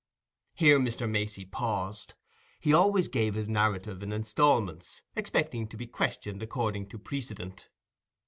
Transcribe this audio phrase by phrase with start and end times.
[0.55, 1.07] Here Mr.
[1.07, 2.15] Macey paused;
[2.59, 7.69] he always gave his narrative in instalments, expecting to be questioned according to precedent.